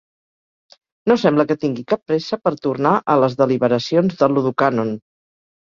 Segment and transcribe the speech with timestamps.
[1.11, 4.99] No sembla que tingui cap pressa per tornar a les deliberacions del Ludocànon.